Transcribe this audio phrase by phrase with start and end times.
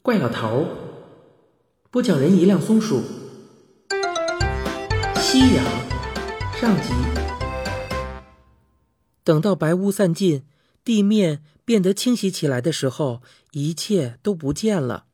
[0.00, 0.66] 怪老头儿，
[1.90, 3.02] 不讲人一辆松鼠。
[5.16, 5.64] 夕阳
[6.58, 6.92] 上集。
[9.24, 10.44] 等到白雾散尽，
[10.84, 13.20] 地面变得清晰起来的时候，
[13.52, 15.04] 一切都不见了。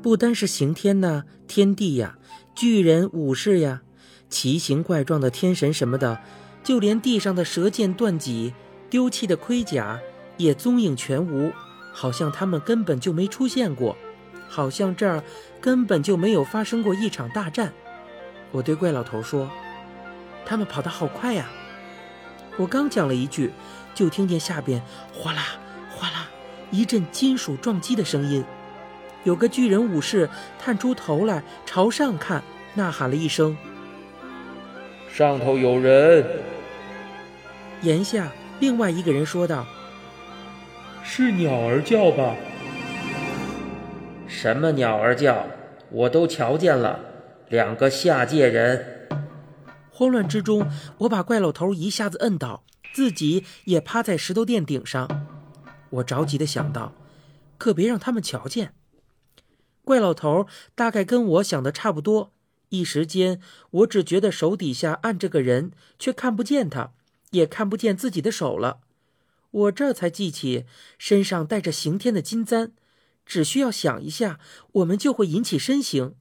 [0.00, 2.18] 不单是刑天呐、天帝呀、
[2.54, 3.82] 巨人、武士呀、
[4.30, 6.20] 奇形怪状的天神什么的，
[6.62, 8.54] 就连地上的蛇剑断戟、
[8.88, 10.00] 丢弃的盔甲
[10.38, 11.52] 也踪影全无，
[11.92, 13.96] 好像他们根本就没出现过，
[14.48, 15.22] 好像这儿
[15.60, 17.72] 根本就没有发生过一场大战。
[18.50, 19.50] 我对怪老头说
[20.46, 21.50] ：“他们跑得好快呀！”
[22.56, 23.52] 我刚讲了一句，
[23.94, 25.42] 就听见下边哗啦
[25.90, 26.28] 哗啦
[26.70, 28.44] 一阵金属撞击的声音。
[29.24, 32.42] 有个巨人武士探出头来，朝上看，
[32.74, 33.56] 呐喊了一声
[35.12, 36.24] ：“上头有人！”
[37.82, 39.66] 言下，另外一个人说道
[41.04, 42.34] ：“是鸟儿叫吧
[44.28, 45.46] ？”“什么鸟儿叫？
[45.90, 47.00] 我都瞧见了，
[47.48, 49.08] 两个下界人。”
[49.90, 55.26] 慌乱之中，我把怪老头一下子摁倒，自己也趴在石头垫顶上。
[55.90, 56.92] 我着急的想到，
[57.56, 58.74] 可别让他们瞧见。
[59.82, 62.32] 怪老头大概跟我想的差不多，
[62.68, 66.92] 一时间我只觉得手底下按着个人，却看不见他，
[67.30, 68.80] 也看不见自己的手了。
[69.50, 70.66] 我这才记起
[70.98, 72.72] 身上带着刑天的金簪，
[73.28, 74.40] 只需要想一下，
[74.72, 76.16] 我们就会引起身形。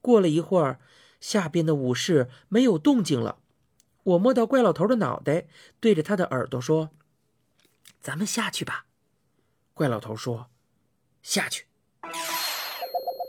[0.00, 0.80] 过了一会儿。
[1.20, 3.40] 下边的武士没有动静了，
[4.04, 5.48] 我摸到怪老头的脑袋，
[5.80, 6.90] 对着他的耳朵说
[8.00, 8.86] ：“咱们下去吧。”
[9.74, 10.46] 怪老头说
[11.24, 11.66] ：“下去。”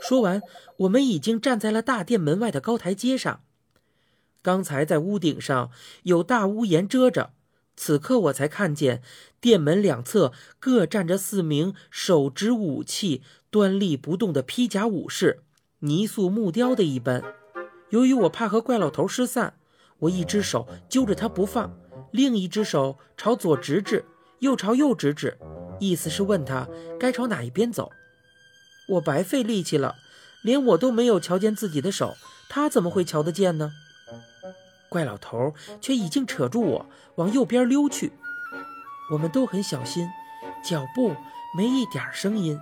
[0.00, 0.40] 说完，
[0.76, 3.42] 我们已经站在了大殿门外的高台阶上。
[4.40, 5.72] 刚才在屋顶上
[6.04, 7.34] 有大屋檐遮着，
[7.82, 9.00] 此刻我才看见
[9.40, 15.40] 殿门两侧各站着四名手执武器、端立不动的披甲武士，
[15.78, 17.22] 泥塑木雕的一般。
[17.88, 19.54] 由于我怕和怪老头失散，
[20.00, 21.74] 我一只手揪着他不放，
[22.12, 24.04] 另一只手朝左指指，
[24.40, 25.38] 又朝右指指，
[25.78, 26.68] 意思是问他
[26.98, 27.90] 该朝哪一边走。
[28.90, 29.94] 我白费力气了，
[30.42, 32.14] 连我都没有瞧见自己的手，
[32.50, 33.72] 他怎么会瞧得见呢？
[34.90, 38.12] 怪老头却已经扯住我往右边溜去。
[39.12, 40.06] 我们都很小心，
[40.62, 41.16] 脚步
[41.56, 42.60] 没一点声音。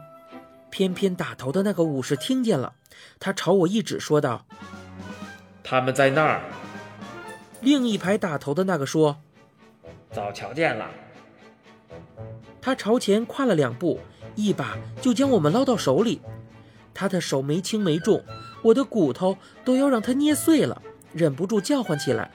[0.70, 2.74] 偏偏打头的那个武士听见了，
[3.18, 4.44] 他朝我一指，说道。
[5.64, 6.42] 他们在那儿。
[7.60, 9.18] 另一排打头的那个说
[10.12, 10.88] ：“早瞧见了。”
[12.60, 14.00] 他朝前跨了两步，
[14.34, 16.20] 一把就将我们捞到手里。
[16.92, 18.22] 他的手没轻没重，
[18.62, 20.82] 我的骨头都要让他捏碎了，
[21.12, 22.30] 忍不住叫唤起来。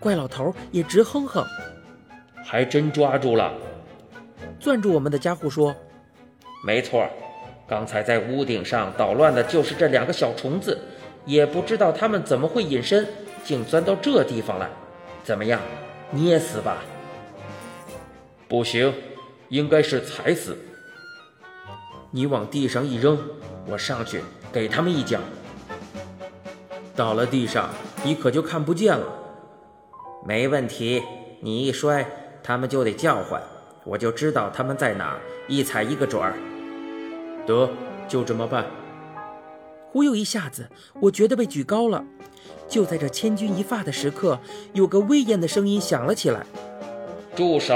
[0.00, 1.44] 怪老头也直哼哼。
[2.44, 3.52] 还真抓住了！
[4.60, 5.74] 攥住我们的家伙说
[6.64, 7.06] ：“没错，
[7.68, 10.78] 刚才在屋顶上捣乱的就是这两个小虫子。”
[11.26, 13.06] 也不知道他们怎么会隐身，
[13.44, 14.66] 竟钻到这地方来。
[15.22, 15.60] 怎么样，
[16.10, 16.78] 捏死吧？
[18.48, 18.94] 不行，
[19.50, 20.56] 应该是踩死。
[22.10, 23.18] 你往地上一扔，
[23.66, 25.20] 我上去给他们一脚。
[26.96, 27.68] 倒了地上，
[28.04, 29.06] 你可就看不见了。
[30.26, 31.02] 没问题，
[31.40, 32.06] 你一摔，
[32.42, 33.42] 他们就得叫唤，
[33.84, 36.34] 我就知道他们在哪儿，一踩一个准儿。
[37.46, 37.70] 得，
[38.06, 38.66] 就这么办。
[39.90, 40.68] 忽悠一下子，
[41.00, 42.04] 我觉得被举高了。
[42.68, 44.38] 就在这千钧一发的时刻，
[44.74, 46.44] 有个威严的声音响了起来
[47.34, 47.74] ：“住手！”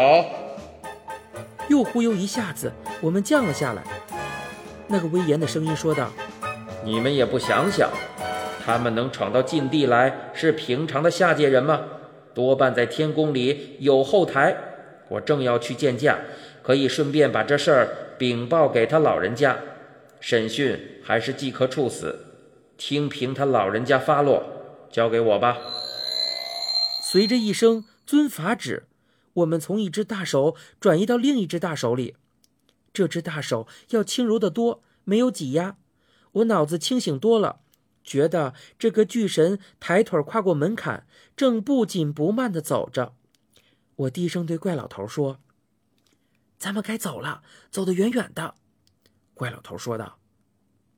[1.69, 3.82] 又忽悠一下子，我们降了下来。
[4.87, 6.11] 那个威严的声音说道
[6.84, 7.91] ：“你们也不想想，
[8.65, 11.83] 他们能闯到禁地来，是平常的下界人吗？
[12.33, 14.56] 多半在天宫里有后台。
[15.09, 16.21] 我正要去见驾，
[16.62, 19.59] 可以顺便把这事儿禀报给他老人家。”
[20.21, 22.25] 审讯还是即刻处死，
[22.78, 24.45] 听凭他老人家发落，
[24.89, 25.59] 交给我吧。
[27.03, 28.84] 随着一声遵法旨，
[29.34, 32.15] 我们从一只大手转移到另一只大手里，
[32.93, 35.77] 这只大手要轻柔得多，没有挤压。
[36.35, 37.62] 我脑子清醒多了，
[38.02, 41.06] 觉得这个巨神抬腿跨过门槛，
[41.37, 43.14] 正不紧不慢地走着。
[43.96, 45.40] 我低声对怪老头说
[46.58, 48.54] ：“咱们该走了，走得远远的。”
[49.34, 50.19] 怪老头说道：“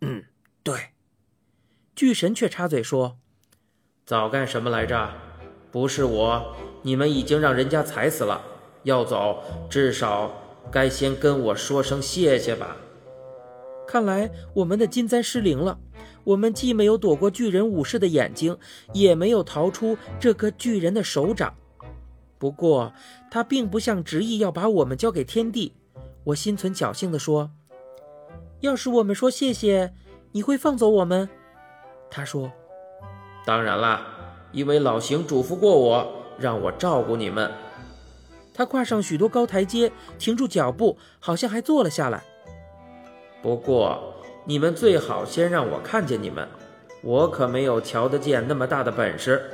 [0.00, 0.24] 嗯，
[0.62, 0.90] 对。”
[1.94, 3.18] 巨神却插嘴说
[4.06, 5.14] ：“早干什么来着？
[5.70, 8.44] 不是我，你们已经让人家踩死了。
[8.84, 10.32] 要走，至少
[10.70, 12.76] 该先跟我说声谢谢吧。”
[13.94, 15.78] 看来我们的金簪失灵了。
[16.24, 18.58] 我们既没有躲过巨人武士的眼睛，
[18.92, 21.54] 也没有逃出这个巨人的手掌。
[22.36, 22.92] 不过
[23.30, 25.74] 他并不像执意要把我们交给天地。
[26.24, 27.52] 我心存侥幸地说。
[28.62, 29.94] 要是我们说谢谢，
[30.32, 31.28] 你会放走我们？
[32.10, 32.50] 他说
[33.46, 34.04] ：“当然啦，
[34.50, 37.48] 因为老邢嘱咐过我，让我照顾你们。”
[38.52, 42.24] 他跨上许多高台阶，停住脚步，好像还坐了下来。
[43.44, 44.14] 不过，
[44.46, 46.48] 你们最好先让我看见你们，
[47.02, 49.44] 我可没有瞧得见那么大的本事。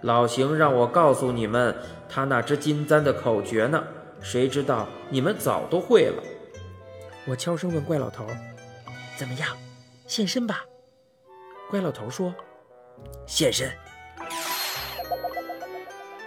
[0.00, 1.72] 老邢让我告诉你们
[2.08, 3.80] 他那只金簪的口诀呢，
[4.20, 6.20] 谁知道你们早都会了。
[7.28, 8.26] 我悄声问怪老头
[9.16, 9.56] ：“怎么样，
[10.08, 10.64] 现身吧？”
[11.70, 12.34] 怪老头说
[13.24, 13.70] ：“现身。”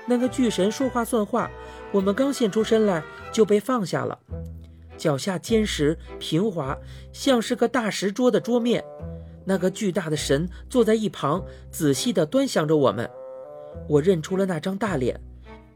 [0.07, 1.51] 那个巨神说话算话。
[1.91, 3.03] 我们刚现出身来，
[3.33, 4.17] 就被放下了。
[4.97, 6.77] 脚下坚实平滑，
[7.11, 8.83] 像是个大石桌的桌面。
[9.43, 13.09] 那个巨大的神坐在一旁，仔细地端详着我们。
[13.89, 15.19] 我认出了那张大脸，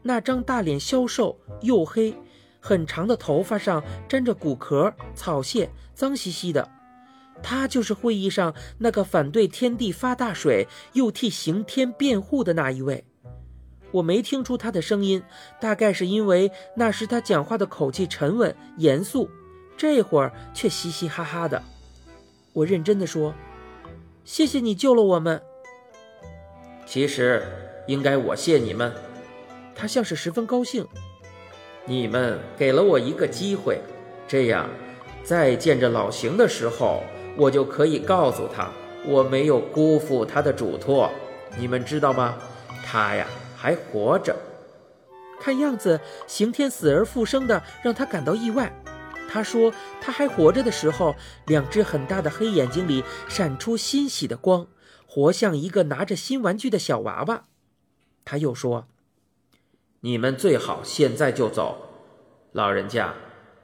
[0.02, 2.14] 那张大脸消瘦黝黑，
[2.60, 6.68] 很长的头发上沾着骨壳、草屑，脏兮兮的。
[7.42, 13.04] 他就是会议上那个反对天地发大水，又替刑天辩护的那一位。
[13.96, 15.22] 我没听出他的声音，
[15.58, 19.30] 大概是因为那时他讲话的口气沉稳严肃，
[19.74, 21.62] 这会儿却嘻嘻哈哈的。
[22.52, 23.34] 我认真的说
[24.22, 25.40] ：“谢谢你救了我们。”
[26.84, 27.42] 其实
[27.86, 28.92] 应该我谢你们。
[29.74, 30.86] 他像是十分高兴。
[31.86, 33.80] 你们给了我一个机会，
[34.28, 34.68] 这样
[35.24, 37.02] 再见着老邢的时候，
[37.38, 38.70] 我就可以告诉他
[39.06, 41.10] 我没有辜负他的嘱托。
[41.56, 42.36] 你们知道吗？
[42.84, 43.26] 他呀。
[43.56, 44.36] 还活着，
[45.40, 48.72] 看样子刑天死而复生的让他感到意外。
[49.28, 51.16] 他说他还活着的时候，
[51.46, 54.66] 两只很大的黑眼睛里闪出欣喜的光，
[55.06, 57.44] 活像一个拿着新玩具的小娃娃。
[58.24, 58.86] 他又说
[60.00, 61.88] ：“你们最好现在就走，
[62.52, 63.14] 老人家，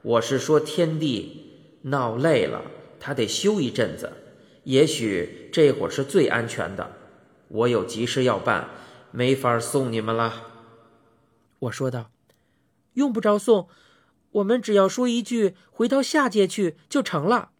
[0.01, 2.61] 我是说天帝闹累了，
[2.99, 4.11] 他得休一阵子，
[4.63, 6.91] 也许这会儿是最安全的。
[7.47, 8.69] 我有急事要办。”
[9.15, 10.33] 没法送你们了，
[11.59, 12.09] 我说道
[12.93, 13.69] ：“用不着送，
[14.31, 17.51] 我们只要说一句‘回到下界去’就成了。”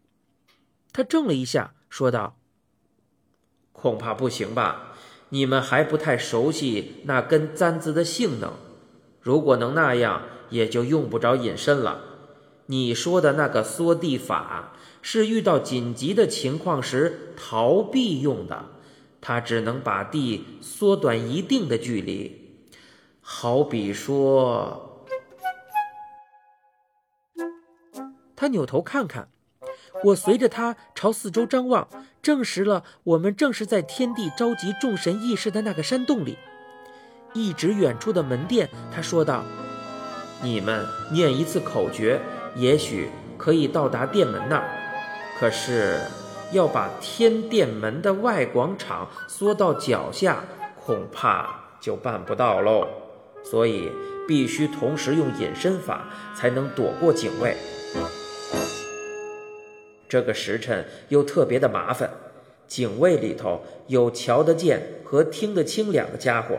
[0.92, 2.36] 他怔了一下，说道
[3.70, 4.96] ：“恐怕不行吧？
[5.28, 8.54] 你们还不太熟悉那根簪子的性能。
[9.20, 12.00] 如果能那样，也就用不着隐身了。
[12.66, 18.70] 你说的那个缩地法，是遇到紧急的情况时逃避用的。”
[19.26, 22.58] 它只能把地缩短一定的距离，
[23.22, 25.06] 好比说，
[28.36, 29.28] 他扭头看看，
[30.04, 31.88] 我随着他朝四周张望，
[32.20, 36.36] 证实了我们正是在天地召集众神议事的那个山洞里。
[37.32, 39.42] 一直远处的门殿，他说道
[40.44, 42.20] ：“你们念一次口诀，
[42.56, 44.68] 也许可以到达殿门那儿。
[45.40, 45.98] 可是……”
[46.52, 50.44] 要把天殿门的外广场缩到脚下，
[50.76, 52.86] 恐怕就办不到喽。
[53.44, 53.90] 所以
[54.26, 57.56] 必须同时用隐身法，才能躲过警卫。
[60.08, 62.10] 这个时辰又特别的麻烦，
[62.66, 66.58] 警卫里头有瞧得见和听得清两个家伙。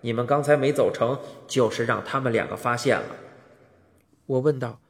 [0.00, 3.06] 你们刚才没走成，就是让他们两个发现了。
[4.26, 4.80] 我问道：“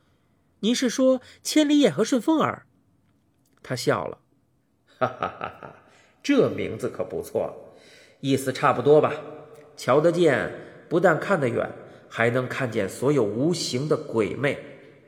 [0.61, 2.67] 您是说千里眼和顺风耳？”
[3.63, 4.19] 他笑了。
[4.99, 5.75] 哈哈哈哈
[6.23, 7.75] 这名字可不错，
[8.21, 9.13] 意思差不多吧？
[9.77, 10.51] 瞧得见，
[10.89, 11.71] 不但看得远，
[12.09, 14.55] 还能看见所有无形的鬼魅；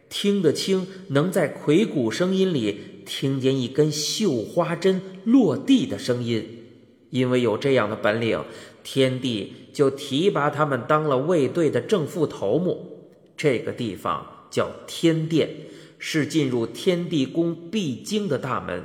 [0.08, 6.64] 听得清，能在魁鼓声音里听见一根绣花针落地的声音。
[7.10, 8.44] 因为有这样的本领，
[8.82, 13.08] 天帝就提拔他们当了卫队的正副头目。
[13.36, 15.48] 这个地方叫天殿，
[15.98, 18.82] 是进入天地宫必经的大门。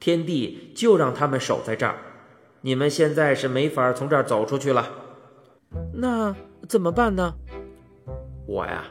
[0.00, 1.96] 天帝就让他们守在这儿，
[2.60, 4.88] 你们现在是没法从这儿走出去了。
[5.92, 6.34] 那
[6.68, 7.34] 怎么办呢？
[8.46, 8.84] 我呀，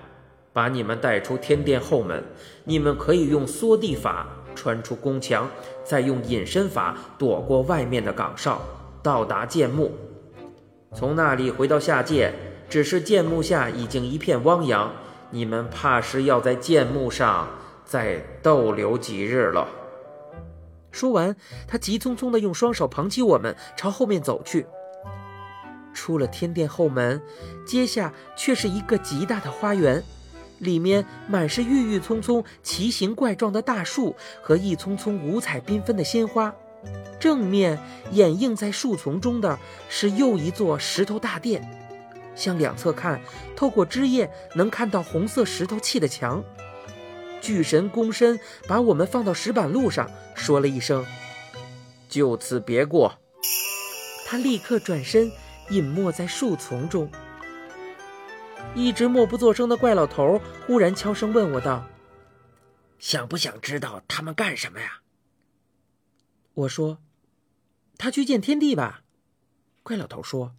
[0.53, 2.23] 把你们带出天殿后门，
[2.65, 5.49] 你们可以用缩地法穿出宫墙，
[5.83, 8.61] 再用隐身法躲过外面的岗哨，
[9.01, 9.91] 到达剑墓。
[10.93, 12.33] 从那里回到下界，
[12.69, 14.91] 只是剑墓下已经一片汪洋，
[15.31, 17.47] 你们怕是要在剑墓上
[17.85, 19.67] 再逗留几日了。
[20.97, 21.35] 说完，
[21.67, 24.65] 他急匆匆地用双手捧起我们，朝后面走去。
[25.93, 27.21] 出了天殿后门，
[27.67, 30.03] 接下却是一个极大的花园，
[30.57, 36.51] 里面满是郁郁葱葱、奇形怪状的大树和一丛丛五彩缤纷的鲜花。
[37.19, 37.77] 正面
[38.11, 41.61] 掩映在树丛中的是又一座石头大殿，
[42.35, 43.21] 向两侧看，
[43.55, 46.43] 透过枝叶能看到红色石头砌的墙。
[47.39, 51.05] 巨神躬身把我们放到石板路上，说了一声
[52.07, 53.19] ：“就此别过。”
[54.25, 55.29] 他立刻转身
[55.69, 57.09] 隐没在树丛中。
[58.75, 61.87] 一直默不作声的怪老头忽然悄声问我道
[62.99, 65.01] ：“想不想知道他们干什么呀？”
[66.53, 66.99] 我说
[67.97, 69.03] ：“他去见天地吧。”
[69.83, 70.55] 怪老头说：“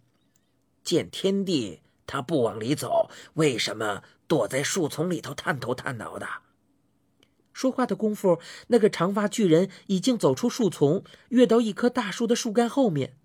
[0.83, 6.27] 见天地，他不往里走，为什么躲在树丛里头探头探脑的？”
[7.53, 13.15] 说话的功夫，那个长发巨人已经走出树丛，跃到一棵大树的树干后面。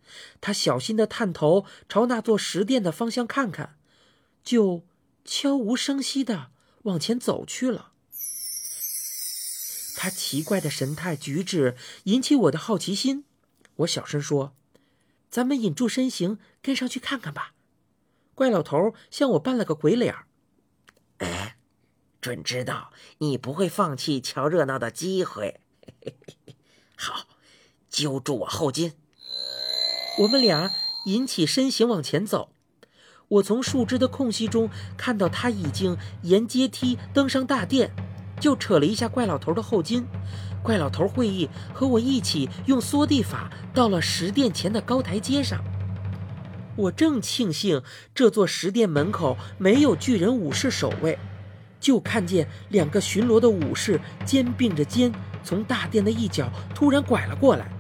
[0.40, 3.76] 他小心的探头朝那座石殿的方向看看，
[4.42, 4.84] 就
[5.24, 6.50] 悄无声息的
[6.82, 7.92] 往前走去了。
[9.96, 13.24] 他奇怪的神态举止引起我的好奇心，
[13.76, 14.54] 我小声说
[15.30, 17.54] ：“咱们隐住身形，跟上去看看吧。”
[18.34, 20.26] 怪老头向我扮了个鬼脸儿。
[22.24, 25.60] 准知道你不会放弃瞧热闹的机会。
[26.96, 27.26] 好，
[27.90, 28.94] 揪住我后襟。
[30.20, 30.70] 我们俩
[31.04, 32.48] 引起身形往前走。
[33.28, 37.90] 我从树枝的空隙中看到他已经沿阶梯登上大殿，
[38.40, 40.06] 就扯了一下怪老头的后襟。
[40.62, 45.62] 怪老头会意，和我一起用缩地法到了石殿前的高台阶上。
[46.74, 47.82] 我正庆幸
[48.14, 51.18] 这座石殿门口没有巨人武士守卫。
[51.84, 55.12] 就看见两个巡逻的武士肩并着肩，
[55.42, 57.70] 从大殿的一角突然拐了过来。